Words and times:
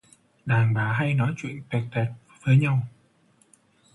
Đàn 0.45 0.73
bà 0.73 0.93
hay 0.93 1.13
nói 1.13 1.33
chuyện 1.37 1.63
toẹt 1.69 1.83
toẹt 1.91 2.07
với 2.45 2.57
nhau 2.57 2.83